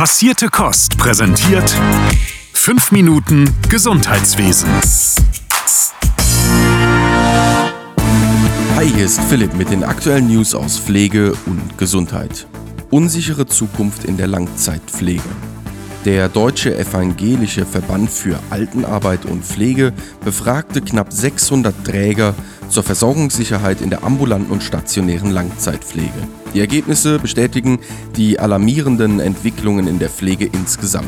[0.00, 1.76] Passierte Kost präsentiert
[2.54, 4.70] 5 Minuten Gesundheitswesen.
[8.76, 12.46] Hi, hier ist Philipp mit den aktuellen News aus Pflege und Gesundheit.
[12.88, 15.20] Unsichere Zukunft in der Langzeitpflege.
[16.06, 19.92] Der Deutsche Evangelische Verband für Altenarbeit und Pflege
[20.24, 22.34] befragte knapp 600 Träger
[22.70, 26.28] zur Versorgungssicherheit in der ambulanten und stationären Langzeitpflege.
[26.54, 27.78] Die Ergebnisse bestätigen
[28.16, 31.06] die alarmierenden Entwicklungen in der Pflege insgesamt.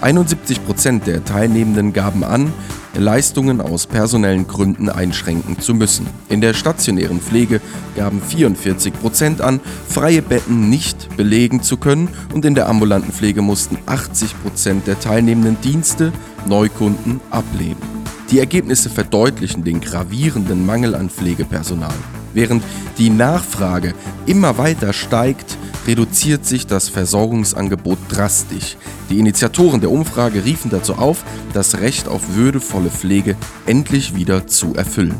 [0.00, 2.52] 71 Prozent der Teilnehmenden gaben an,
[2.94, 6.06] Leistungen aus personellen Gründen einschränken zu müssen.
[6.28, 7.60] In der stationären Pflege
[7.96, 13.40] gaben 44 Prozent an, freie Betten nicht belegen zu können und in der ambulanten Pflege
[13.42, 16.12] mussten 80 Prozent der teilnehmenden Dienste
[16.46, 18.01] Neukunden ablehnen.
[18.32, 21.92] Die Ergebnisse verdeutlichen den gravierenden Mangel an Pflegepersonal.
[22.32, 22.64] Während
[22.96, 23.92] die Nachfrage
[24.24, 28.78] immer weiter steigt, reduziert sich das Versorgungsangebot drastisch.
[29.10, 34.74] Die Initiatoren der Umfrage riefen dazu auf, das Recht auf würdevolle Pflege endlich wieder zu
[34.76, 35.14] erfüllen.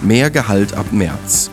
[0.00, 1.50] Mehr Gehalt ab März.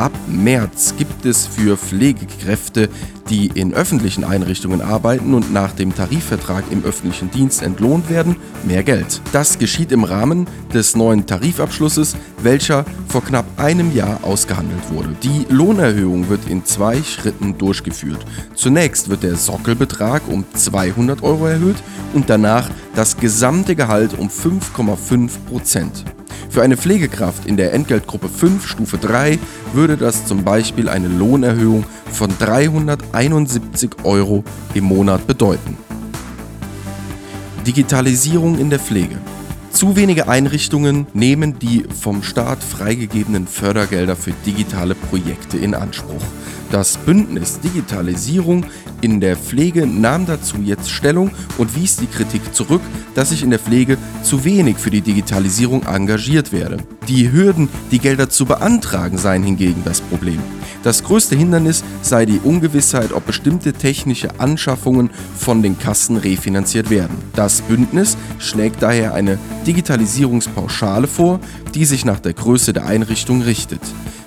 [0.00, 2.88] Ab März gibt es für Pflegekräfte,
[3.28, 8.82] die in öffentlichen Einrichtungen arbeiten und nach dem Tarifvertrag im öffentlichen Dienst entlohnt werden, mehr
[8.82, 9.20] Geld.
[9.32, 15.14] Das geschieht im Rahmen des neuen Tarifabschlusses, welcher vor knapp einem Jahr ausgehandelt wurde.
[15.22, 18.24] Die Lohnerhöhung wird in zwei Schritten durchgeführt.
[18.54, 21.76] Zunächst wird der Sockelbetrag um 200 Euro erhöht
[22.14, 26.06] und danach das gesamte Gehalt um 5,5 Prozent.
[26.50, 29.38] Für eine Pflegekraft in der Entgeltgruppe 5 Stufe 3
[29.72, 34.42] würde das zum Beispiel eine Lohnerhöhung von 371 Euro
[34.74, 35.78] im Monat bedeuten.
[37.64, 39.18] Digitalisierung in der Pflege.
[39.72, 46.22] Zu wenige Einrichtungen nehmen die vom Staat freigegebenen Fördergelder für digitale Projekte in Anspruch.
[46.70, 48.66] Das Bündnis Digitalisierung
[49.00, 52.82] in der Pflege nahm dazu jetzt Stellung und wies die Kritik zurück,
[53.14, 56.78] dass sich in der Pflege zu wenig für die Digitalisierung engagiert werde.
[57.08, 60.40] Die Hürden, die Gelder zu beantragen, seien hingegen das Problem.
[60.82, 67.16] Das größte Hindernis sei die Ungewissheit, ob bestimmte technische Anschaffungen von den Kassen refinanziert werden.
[67.34, 71.40] Das Bündnis schlägt daher eine Digitalisierungspauschale vor,
[71.74, 73.80] die sich nach der Größe der Einrichtung richtet.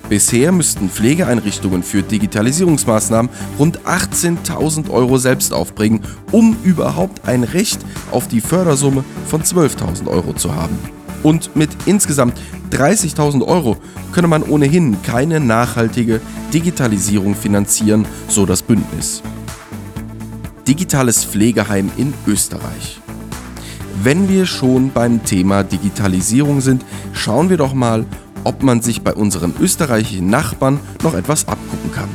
[0.08, 8.28] Bisher müssten Pflegeeinrichtungen für Digitalisierungsmaßnahmen rund 18.000 Euro selbst aufbringen, um überhaupt ein Recht auf
[8.28, 10.78] die Fördersumme von 12.000 Euro zu haben.
[11.22, 12.38] Und mit insgesamt
[12.74, 13.76] 30.000 Euro
[14.12, 16.20] könne man ohnehin keine nachhaltige
[16.52, 19.22] Digitalisierung finanzieren, so das Bündnis.
[20.66, 23.00] Digitales Pflegeheim in Österreich.
[24.02, 28.06] Wenn wir schon beim Thema Digitalisierung sind, schauen wir doch mal,
[28.42, 32.08] ob man sich bei unseren österreichischen Nachbarn noch etwas abgucken kann.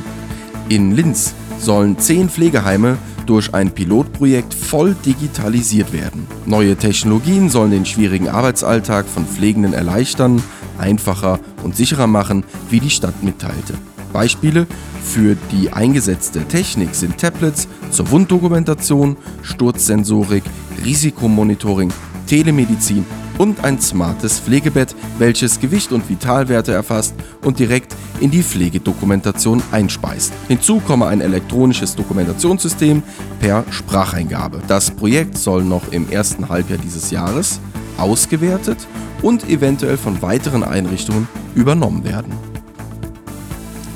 [0.68, 6.26] In Linz sollen zehn Pflegeheime durch ein Pilotprojekt voll digitalisiert werden.
[6.46, 10.42] Neue Technologien sollen den schwierigen Arbeitsalltag von Pflegenden erleichtern,
[10.78, 13.74] einfacher und sicherer machen, wie die Stadt mitteilte.
[14.12, 14.66] Beispiele
[15.02, 20.44] für die eingesetzte Technik sind Tablets zur Wunddokumentation, Sturzsensorik,
[20.84, 21.92] Risikomonitoring,
[22.26, 23.04] Telemedizin
[23.40, 30.34] und ein smartes Pflegebett, welches Gewicht und Vitalwerte erfasst und direkt in die Pflegedokumentation einspeist.
[30.46, 33.02] Hinzu komme ein elektronisches Dokumentationssystem
[33.40, 34.60] per Spracheingabe.
[34.68, 37.60] Das Projekt soll noch im ersten Halbjahr dieses Jahres
[37.96, 38.86] ausgewertet
[39.22, 42.34] und eventuell von weiteren Einrichtungen übernommen werden.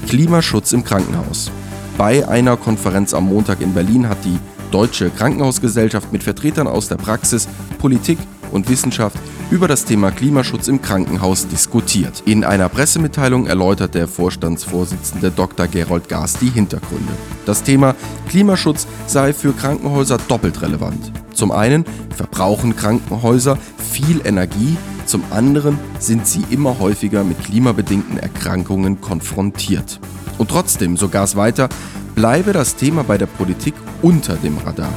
[0.08, 1.50] Klimaschutz im Krankenhaus.
[1.98, 4.38] Bei einer Konferenz am Montag in Berlin hat die
[4.70, 7.46] Deutsche Krankenhausgesellschaft mit Vertretern aus der Praxis,
[7.78, 8.18] Politik
[8.50, 9.18] und Wissenschaft
[9.50, 12.22] über das Thema Klimaschutz im Krankenhaus diskutiert.
[12.26, 15.66] In einer Pressemitteilung erläutert der Vorstandsvorsitzende Dr.
[15.66, 17.12] Gerold Gaas die Hintergründe.
[17.46, 17.94] Das Thema
[18.28, 21.12] Klimaschutz sei für Krankenhäuser doppelt relevant.
[21.32, 21.84] Zum einen
[22.16, 30.00] verbrauchen Krankenhäuser viel Energie, zum anderen sind sie immer häufiger mit klimabedingten Erkrankungen konfrontiert.
[30.38, 31.68] Und trotzdem, so Gaas weiter,
[32.14, 34.92] bleibe das Thema bei der Politik unter dem Radar.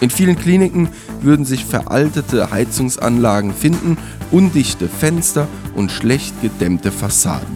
[0.00, 0.88] In vielen Kliniken
[1.22, 3.98] würden sich veraltete Heizungsanlagen finden,
[4.30, 7.54] undichte Fenster und schlecht gedämmte Fassaden.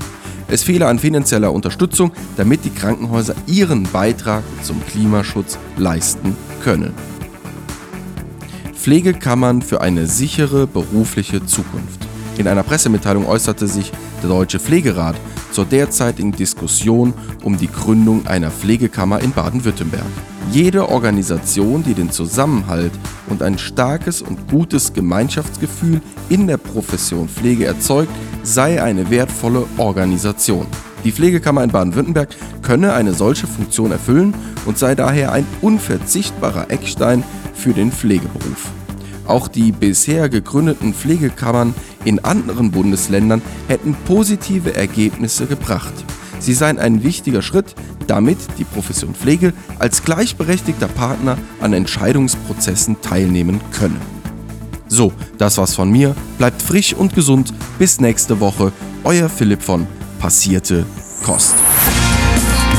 [0.49, 6.93] Es fehle an finanzieller Unterstützung, damit die Krankenhäuser ihren Beitrag zum Klimaschutz leisten können.
[8.75, 12.01] Pflegekammern für eine sichere berufliche Zukunft.
[12.39, 13.93] In einer Pressemitteilung äußerte sich
[14.23, 15.15] der Deutsche Pflegerat
[15.53, 20.05] zur derzeitigen Diskussion um die Gründung einer Pflegekammer in Baden-Württemberg.
[20.53, 22.93] Jede Organisation, die den Zusammenhalt
[23.31, 28.13] und ein starkes und gutes Gemeinschaftsgefühl in der Profession Pflege erzeugt,
[28.43, 30.67] sei eine wertvolle Organisation.
[31.05, 34.35] Die Pflegekammer in Baden-Württemberg könne eine solche Funktion erfüllen
[34.67, 38.71] und sei daher ein unverzichtbarer Eckstein für den Pflegeberuf.
[39.27, 45.95] Auch die bisher gegründeten Pflegekammern in anderen Bundesländern hätten positive Ergebnisse gebracht.
[46.41, 53.61] Sie seien ein wichtiger Schritt, damit die Profession Pflege als gleichberechtigter Partner an Entscheidungsprozessen teilnehmen
[53.73, 54.01] könne.
[54.89, 56.15] So, das war's von mir.
[56.39, 57.53] Bleibt frisch und gesund.
[57.79, 58.73] Bis nächste Woche.
[59.05, 59.87] Euer Philipp von
[60.19, 60.85] Passierte
[61.25, 61.55] Kost.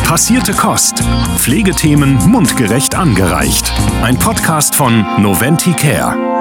[0.04, 1.04] Passierte Kost.
[1.38, 3.72] Pflegethemen mundgerecht angereicht.
[4.04, 6.33] Ein Podcast von Noventi Care.